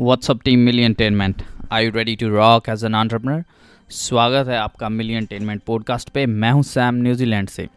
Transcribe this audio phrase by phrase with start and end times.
[0.00, 1.42] What's team team Milliontainment?
[1.72, 3.42] I you ready to rock as an entrepreneur?
[3.90, 7.68] स्वागत है आपका million टेनमेंट podcast पे मैं हूँ सैम न्यूजीलैंड से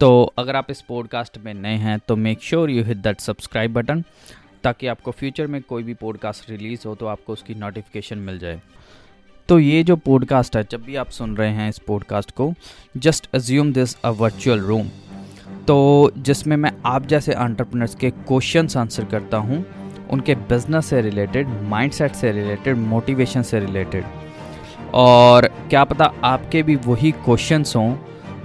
[0.00, 3.72] तो अगर आप इस पॉडकास्ट में नए हैं तो make sure you hit that subscribe
[3.72, 4.04] button
[4.62, 8.62] ताकि आपको फ्यूचर में कोई भी पॉडकास्ट रिलीज़ हो तो आपको उसकी नोटिफिकेशन मिल जाए
[9.48, 12.54] तो ये जो पॉडकास्ट है, जब भी आप सुन रहे हैं इस पॉडकास्ट को
[12.96, 14.88] just assume this a virtual room
[15.68, 19.81] तो जिसमें मैं आप जैसे एंटरप्रेन्योर्स के क्वेश्चंस आंसर करता हूँ
[20.12, 24.04] उनके बिज़नेस से रिलेटेड माइंडसेट से रिलेटेड मोटिवेशन से रिलेटेड
[24.94, 27.94] और क्या पता आपके भी वही क्वेश्चंस हों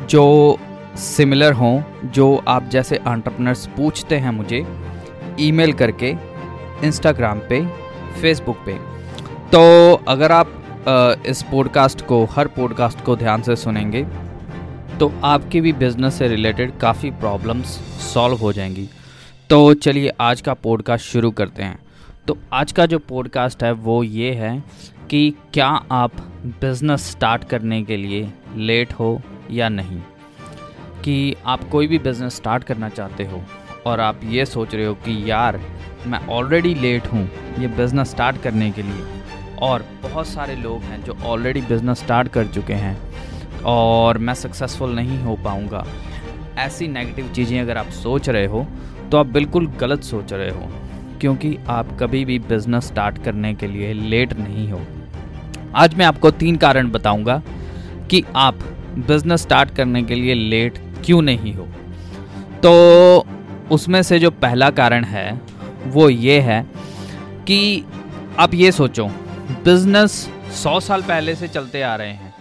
[0.10, 0.58] जो
[0.96, 4.66] सिमिलर हों, जो आप जैसे एंटरप्रेन्योर्स पूछते हैं मुझे
[5.40, 6.14] ईमेल करके
[6.84, 7.66] इंस्टाग्राम पे
[8.22, 8.74] फेसबुक पे.
[9.52, 10.54] तो अगर आप
[11.28, 14.04] इस पॉडकास्ट को, हर पॉडकास्ट को ध्यान से सुनेंगे
[15.00, 17.68] तो आपकी भी बिज़नेस से रिलेटेड काफ़ी प्रॉब्लम्स
[18.14, 18.90] सॉल्व हो जाएँगी.
[19.50, 21.80] तो चलिए आज का पॉडकास्ट शुरू करते हैं।
[22.28, 24.64] तो आज का जो पॉडकास्ट है, वो ये है
[25.10, 26.16] कि क्या आप
[26.62, 30.00] बिज़नेस स्टार्ट करने के लिए लेट हो या नहीं?
[31.04, 33.42] कि आप कोई भी बिज़नेस स्टार्ट करना चाहते हो
[33.86, 35.60] और आप ये सोच रहे हो कि यार,
[36.08, 39.06] मैं ऑलरेडी लेट हूँ ये बिज़नेस स्टार्ट करने के लिए।
[39.62, 42.98] और बहुत सारे लोग हैं जो ऑलरेडी बिज़नेस स्टार्ट कर चुके हैं
[43.66, 45.86] और मैं सक्सेसफुल नहीं हो पाऊँगा।
[46.58, 48.68] ऐसी नेगेटिव चीज़ें अगर आप सोच रहे हो
[49.12, 50.70] तो आप बिल्कुल गलत सोच रहे हो,
[51.22, 54.82] क्योंकि आप कभी भी बिज़नेस स्टार्ट करने के लिए लेट नहीं हो।
[55.76, 57.42] आज मैं आपको तीन कारण बताऊँगा
[58.10, 58.60] कि आप
[58.98, 61.68] बिज़नेस स्टार्ट करने के लिए लेट क्यों नहीं हो।
[62.64, 63.26] तो
[63.72, 65.32] उसमें से जो पहला कारण है,
[65.86, 66.62] वो ये है
[67.48, 67.84] कि
[68.40, 69.08] आप ये सोचो
[69.64, 70.12] बिज़नेस
[70.54, 72.34] सौ साल पहले से चलते आ रहे हैं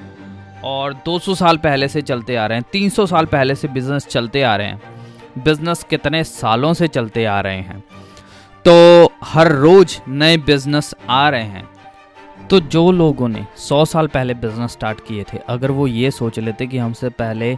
[0.65, 4.43] और 200 साल पहले से चलते आ रहे हैं 300 साल पहले से बिज़नेस चलते
[4.43, 4.96] आ रहे हैं।
[5.39, 7.81] बिज़नेस कितने सालों से चलते आ रहे हैं।
[8.65, 11.69] तो हर रोज नए बिज़नेस आ रहे हैं।
[12.51, 16.39] तो जो लोगों ने 100 साल पहले बिज़नेस स्टार्ट किए थे, अगर वो ये सोच
[16.39, 17.57] लेते कि हमसे पहले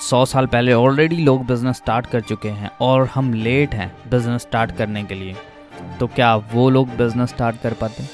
[0.00, 4.42] सौ साल पहले ऑलरेडी लोग बिज़नेस स्टार्ट कर चुके हैं और हम लेट हैं बिज़नेस
[4.42, 5.34] स्टार्ट करने के लिए
[6.00, 8.04] तो क्या वो लोग बिज़नेस स्टार्ट कर पाते?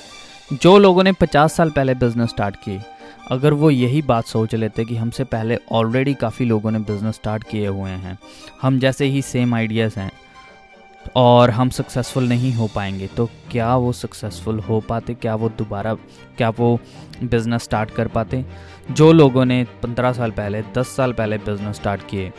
[0.53, 2.81] जो लोगों ने 50 साल पहले बिज़नेस स्टार्ट किए
[3.31, 7.45] अगर वो यही बात सोच लेते कि हमसे पहले ऑलरेडी काफ़ी लोगों ने बिज़नेस स्टार्ट
[7.45, 8.19] किए हुए हैं,
[8.63, 10.11] हम जैसे ही सेम आइडियाज़ हैं
[11.17, 15.15] और हम सक्सेसफुल नहीं हो पाएँगे तो क्या वो सक्सेसफुल हो पाते?
[15.15, 15.95] क्या वो दोबारा,
[16.39, 16.79] क्या वो
[17.23, 18.45] बिज़नेस स्टार्ट कर पाते?
[18.91, 22.33] जो लोगों ने पंद्रह साल पहले, दस साल पहले बिज़नेस स्टार्ट किए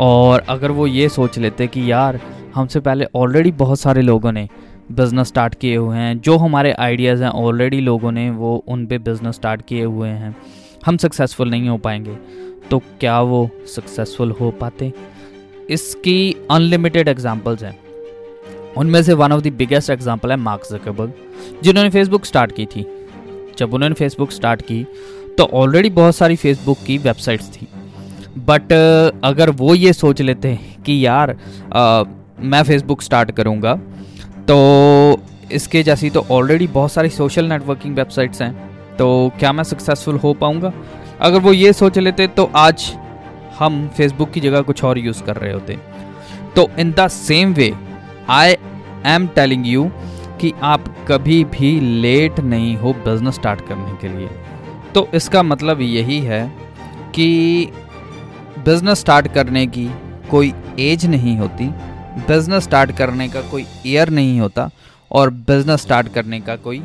[0.00, 2.20] और अगर वो ये सोच लेते कि यार,
[2.54, 4.48] हमसे पहले ऑलरेडी बहुत सारे लोगों ने
[4.90, 8.98] बिज़नेस स्टार्ट किए हुए हैं। जो हमारे आइडियाज़ हैं ऑलरेडी लोगों ने वो उन पे
[8.98, 10.34] बिज़नेस स्टार्ट किए हुए हैं।
[10.86, 12.16] हम सक्सेसफुल नहीं हो पाएँगे।
[12.70, 14.92] तो क्या वो सक्सेसफुल हो पाते?
[15.70, 17.78] इसकी अनलिमिटेड एग्जांपल्स हैं।
[18.76, 21.12] उनमें से one of the biggest example है मार्क जकरबर्ग
[21.62, 22.86] जिन्होंने फेसबुक स्टार्ट की थी।
[23.58, 24.84] जब उन्होंने फेसबुक स्टार्ट की
[25.38, 27.66] तो ऑलरेडी बहुत सारी फेसबुक की वेबसाइट्स थी।
[28.38, 28.72] बट
[29.24, 31.36] अगर वो ये सोच लेते कि यार
[31.72, 32.02] आ,
[32.40, 33.80] मैं फेसबुक स्टार्ट करूँगा
[34.48, 35.20] तो
[35.52, 38.52] इसके जैसी तो ऑलरेडी बहुत सारी सोशल नेटवर्किंग वेबसाइट्स हैं
[38.96, 39.08] तो
[39.38, 40.72] क्या मैं सक्सेसफुल हो पाऊँगा?
[41.20, 42.92] अगर वो ये सोच लेते तो आज
[43.58, 45.76] हम फेसबुक की जगह कुछ और यूज़ कर रहे होते।
[46.56, 47.72] तो in the same way
[48.30, 48.56] I
[49.06, 49.90] am telling you
[50.40, 54.28] कि आप कभी भी लेट नहीं हो बिज़नेस स्टार्ट करने के लिए।
[54.94, 56.46] तो इसका मतलब यही है
[57.14, 57.28] कि
[58.58, 59.88] बिज़नेस स्टार्ट करने की
[60.30, 61.70] कोई एज नहीं होती।
[62.28, 64.68] बिज़नेस स्टार्ट करने का कोई ईयर नहीं होता
[65.10, 66.78] और बिज़नेस स्टार्ट करने का कोई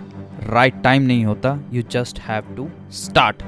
[0.44, 3.44] राइट right टाइम नहीं होता। You just have to start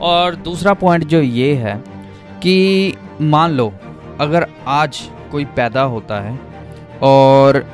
[0.00, 1.76] और दूसरा पॉइंट जो ये है
[2.42, 3.72] कि मान लो,
[4.20, 5.00] अगर आज
[5.32, 6.38] कोई पैदा होता है
[7.02, 7.64] और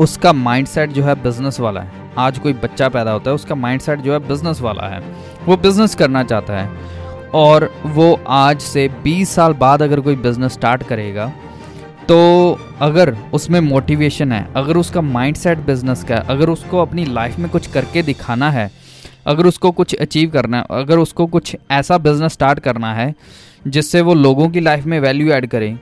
[0.00, 4.00] उसका माइंडसेट जो है बिज़नेस वाला है, आज कोई बच्चा पैदा होता है, उसका माइंडसेट
[4.00, 5.00] जो है बिज़नेस वाला है,
[5.46, 6.92] वो बिज़नेस करना चाहता है
[7.34, 11.32] और वो आज से 20 साल बाद अगर कोई बिज़नेस स्टार्ट करेगा
[12.08, 17.04] तो अगर उसमें मोटिवेशन है, अगर उसका माइंड सेट बिज़नेस का है, अगर उसको अपनी
[17.04, 18.70] लाइफ में कुछ करके दिखाना है,
[19.26, 23.14] अगर उसको कुछ अचीव करना है, अगर उसको कुछ ऐसा बिज़नेस स्टार्ट करना है,
[23.66, 25.78] जिससे वो लोगों की लाइफ में वैल्यू ऐड करें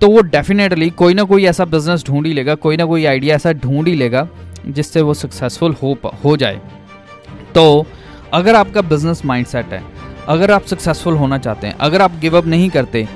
[0.00, 3.34] तो वो डेफिनेटली कोई ना कोई ऐसा बिज़नेस ढूंढ ही लेगा, कोई ना कोई आइडिया
[3.34, 4.26] ऐसा ढूंढ ही लेगा,
[4.66, 6.60] जिससे वो सक्सेसफुल हो हो जाए।
[7.54, 7.86] तो
[8.32, 9.82] अगर आपका बिज़नेस माइंडसेट है,
[10.28, 13.06] अगर आप सक्सेसफुल होना चाहते हैं, अगर आप गिव अप नहीं करते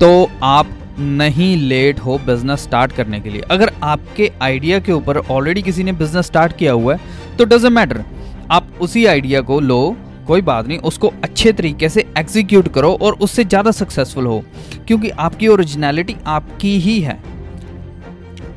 [0.00, 5.18] तो आप नहीं लेट हो बिज़नेस स्टार्ट करने के लिए। अगर आपके आइडिया के ऊपर
[5.18, 8.04] ऑलरेडी किसी ने बिज़नेस स्टार्ट किया हुआ है तो डजेंट मैटर
[8.50, 9.96] आप उसी आइडिया को लो,
[10.26, 14.42] कोई बात नहीं, उसको अच्छे तरीके से एग्जीक्यूट करो और उससे ज़्यादा सक्सेसफुल हो,
[14.86, 17.18] क्योंकि आपकी ओरिजिनलिटी आपकी ही है।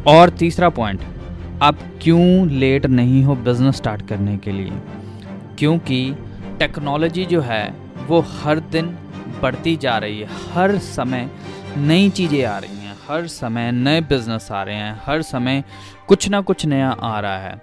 [0.08, 1.02] और तीसरा पॉइंट
[1.62, 4.72] आप क्यों लेट नहीं हो बिज़नेस स्टार्ट करने के लिए?
[5.60, 6.16] क्योंकि
[6.60, 7.74] टेक्नोलॉजी जो है,
[8.08, 8.96] वो हर दिन
[9.42, 11.30] बढ़ती जा रही है, हर समय
[11.78, 15.64] नई चीज़ें आ रही हैं। हर समय नए बिज़नेस आ रहे हैं। हर समय
[16.08, 17.62] कुछ ना कुछ नया आ रहा है।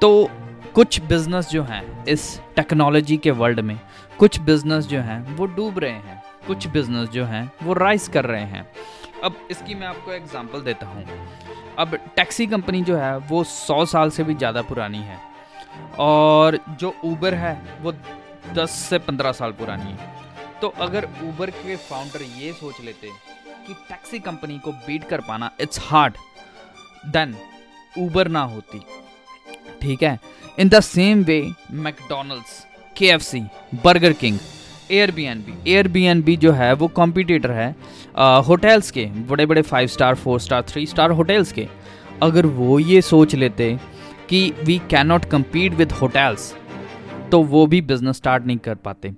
[0.00, 0.30] तो
[0.74, 3.78] कुछ बिज़नेस जो हैं इस टेक्नोलॉजी के वर्ल्ड में,
[4.18, 8.24] कुछ बिज़नेस जो हैं वो डूब रहे हैं। कुछ बिज़नेस जो हैं वो राइस कर
[8.24, 8.66] रहे हैं।
[9.24, 11.04] अब इसकी मैं आपको एग्जांपल देता हूँ।
[11.78, 15.18] अब टैक्सी कंपनी जो है वो सौ साल से भी ज़्यादा पुरानी है।
[15.98, 17.92] और जो ऊबर है वो
[18.54, 20.14] दस से पंद्रह साल पुरानी है।
[20.60, 23.06] तो अगर ऊबर के फाउंडर ये सोच लेते
[23.66, 26.14] कि टैक्सी कंपनी को बीट कर पाना इट्स हार्ड
[27.12, 27.34] देन
[27.98, 28.80] ऊबर ना होती।
[29.82, 30.18] ठीक है?
[30.58, 31.40] In the same way
[31.72, 32.64] McDonald's
[32.96, 33.40] K F C
[33.84, 34.38] Burger King
[35.40, 35.54] Airbnb
[36.22, 37.74] Airbnb जो है, वो कॉम्पिटिटर है
[38.46, 41.66] होटल्स के बड़े बड़े five star four star three star hotels के।
[42.22, 43.78] अगर वो ये सोच लेते
[44.28, 46.54] कि we can not compete with hotels
[47.30, 49.08] तो वो भी बिज़नेस स्टार्ट नहीं कर पाते।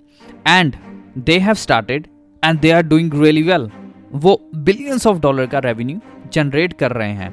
[0.46, 0.76] And
[1.18, 2.06] they have started
[2.42, 3.70] and they are doing really well
[4.12, 5.98] वो बिलियंस ऑफ़ डॉलर का रेवेन्यू
[6.32, 7.30] जनरेट कर रहे हैं।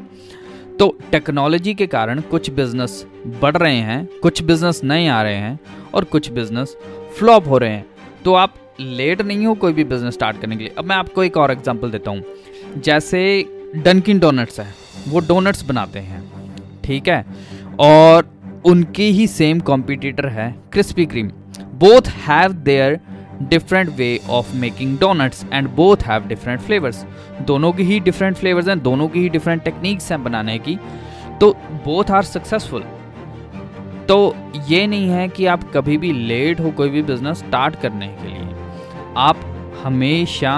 [0.79, 3.05] तो टेक्नोलॉजी के कारण कुछ बिज़नेस
[3.41, 5.59] बढ़ रहे हैं, कुछ बिज़नेस नहीं आ रहे हैं
[5.93, 6.75] और कुछ बिज़नेस
[7.19, 7.85] फ्लॉप हो रहे हैं।
[8.25, 11.23] तो आप लेट नहीं हो कोई भी बिज़नेस स्टार्ट करने के लिए। अब मैं आपको
[11.23, 12.23] एक और एग्जांपल देता हूँ।
[12.77, 13.45] जैसे
[13.75, 14.73] डनकिन डोनट्स है,
[15.07, 16.23] वो डोनट्स बनाते हैं,
[16.83, 17.25] ठीक है?
[17.79, 18.29] और
[18.65, 21.27] उनकी ही सेम कॉम्पिटिटर है Krispy Kreme
[21.75, 22.99] both have their
[23.41, 27.05] different way of making donuts and both have different flavours
[27.41, 30.77] दोनों की ही डिफरेंट फ्लेवर्स हैं, दोनों की ही डिफरेंट टेक्निक्स हैं बनाने की।
[31.41, 31.51] तो
[31.85, 32.83] बोथ आर सक्सेसफुल
[34.07, 34.35] तो
[34.67, 38.27] ये नहीं है कि आप कभी भी लेट हो कोई भी बिज़नेस स्टार्ट करने के
[38.27, 38.55] लिए।
[39.17, 39.37] आप
[39.83, 40.53] हमेशा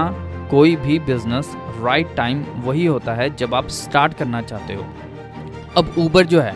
[0.51, 1.51] कोई भी बिज़नेस
[1.81, 4.85] राइट टाइम वही होता है जब आप स्टार्ट करना चाहते हो।
[5.77, 6.53] अब ऊबर जो है,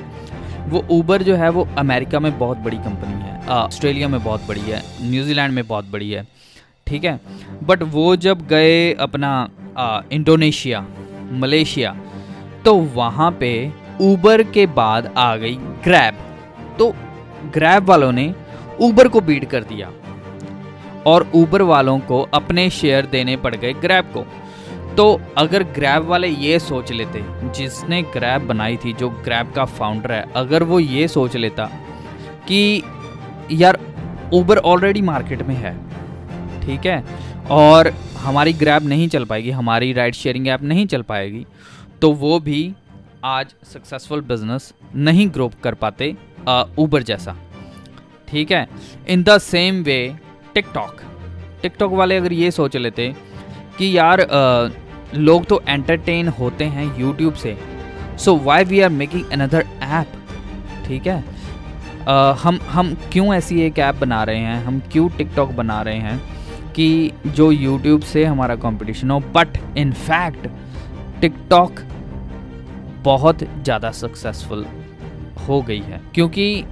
[0.67, 4.62] वो ऊबर जो है, वो अमेरिका में बहुत बड़ी कंपनी है। ऑस्ट्रेलिया में बहुत बड़ी
[4.62, 6.25] है, न्यूजीलैंड में बहुत बड़ी है,
[6.88, 7.19] ठीक है?
[7.63, 9.50] बट वो जब गए अपना
[10.13, 10.86] इंडोनेशिया,
[11.33, 11.95] मलेशिया
[12.65, 13.51] तो वहाँ पे
[14.01, 16.15] ऊबर के बाद आ गई ग्रैब
[16.80, 16.92] तो
[17.53, 18.33] ग्रैब वालों ने
[18.81, 19.92] ऊबर को बीट कर दिया
[21.07, 24.25] और ऊबर वालों को अपने शेयर देने पड़ गए ग्रैब को।
[24.95, 25.06] तो
[25.38, 27.24] अगर ग्रैब वाले ये सोच लेते,
[27.56, 31.65] जिसने ग्रैब बनाई थी, जो ग्रैब का फाउंडर है, अगर वो ये सोच लेता
[32.48, 32.83] कि
[33.51, 33.80] यार
[34.33, 35.74] ऊबर ऑलरेडी मार्केट में है
[36.65, 37.03] ठीक है?
[37.51, 37.88] और
[38.18, 41.45] हमारी ग्रैब नहीं चल पाएगी हमारी राइड शेयरिंग ऐप नहीं चल पाएगी
[42.01, 42.74] तो वो भी
[43.25, 46.15] आज सक्सेसफुल बिज़नेस नहीं ग्रो कर पाते
[46.80, 47.36] ऊबर जैसा
[48.27, 48.68] ठीक है?
[49.09, 50.15] In the same way
[50.53, 51.01] TikTok
[51.62, 53.13] TikTok वाले अगर ये सोच लेते
[53.77, 54.69] कि यार आ,
[55.15, 57.57] लोग तो एंटरटेन होते हैं यूट्यूब से
[58.19, 60.12] so why we are making another app
[60.86, 61.40] ठीक है?
[62.01, 64.63] आ, हम हम क्यों ऐसी एक ऐप बना रहे हैं?
[64.65, 66.18] हम क्यों टिकटॉक बना रहे हैं
[66.74, 69.19] कि जो यूट्यूब से हमारा कंपटीशन हो?
[69.36, 70.48] बट इन फैक्ट
[71.21, 71.80] टिकटॉक
[73.03, 74.65] बहुत ज़्यादा सक्सेसफुल
[75.48, 76.63] हो गई है। क्योंकि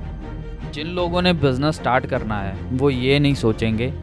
[0.74, 3.94] जिन लोगों ने बिज़नेस स्टार्ट करना है वो ये नहीं सोचेंगे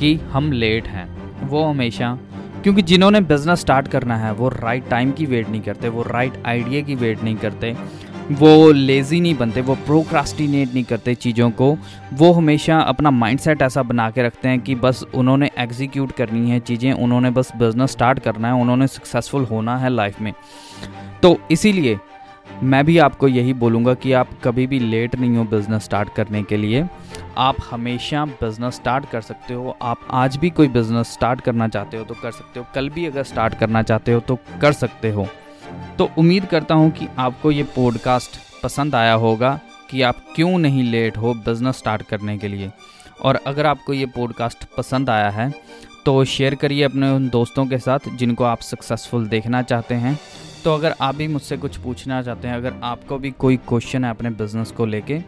[0.00, 1.08] कि हम लेट हैं।
[1.48, 2.16] वो हमेशा
[2.62, 6.42] क्योंकि जिन्होंने बिज़नेस स्टार्ट करना है वो राइट टाइम की वेट नहीं करते वो राइट
[6.46, 7.74] आइडिया की वेट नहीं करते।
[8.30, 11.76] वो लेज़ी नहीं बनते, वो प्रोक्रास्टिनेट नहीं करते चीज़ों को।
[12.12, 16.60] वो हमेशा अपना माइंडसेट ऐसा बना के रखते हैं कि बस उन्होंने एग्जीक्यूट करनी है
[16.60, 20.32] चीज़ें, उन्होंने बस बिज़नेस स्टार्ट करना है, उन्होंने सक्सेसफुल होना है लाइफ में।
[21.22, 21.98] तो इसीलिए
[22.62, 26.42] मैं भी आपको यही बोलूँगा कि आप कभी भी लेट नहीं हो बिज़नेस स्टार्ट करने
[26.42, 26.84] के लिए।
[27.38, 31.96] आप हमेशा बिज़नेस स्टार्ट कर सकते हो। आप आज भी कोई बिज़नेस स्टार्ट करना चाहते
[31.96, 35.10] हो तो कर सकते हो। कल भी अगर स्टार्ट करना चाहते हो तो कर सकते
[35.10, 35.26] हो।
[35.98, 39.60] तो उम्मीद करता हूँ कि आपको ये पॉडकास्ट पसंद आया होगा
[39.90, 42.70] कि आप क्यों नहीं लेट हो बिज़नेस स्टार्ट करने के लिए।
[43.22, 45.52] और अगर आपको ये पॉडकास्ट पसंद आया है
[46.06, 50.18] तो शेयर करिए अपने उन दोस्तों के साथ जिनको आप सक्सेसफुल देखना चाहते हैं।
[50.64, 54.10] तो अगर आप भी मुझसे कुछ पूछना चाहते हैं अगर आपको भी कोई क्वेश्चन है
[54.10, 55.18] अपने बिज़नेस को लेके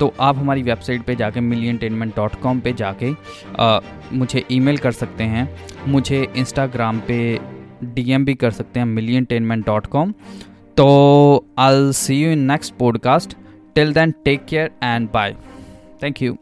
[0.00, 3.12] तो आप हमारी वेबसाइट पे जाके मिलियन टेनमेंट डॉट कॉम पर जाके
[3.58, 3.80] आ,
[4.12, 5.48] मुझे ईमेल कर सकते हैं।
[5.88, 7.18] मुझे इंस्टाग्राम पे
[7.84, 10.12] डीएम भी कर सकते हैं मिली एंटेनमेंट डॉट कॉम
[10.76, 10.86] तो
[11.58, 13.36] I see you in next podcast
[13.74, 15.36] till then take care and bye
[16.02, 16.36] thank you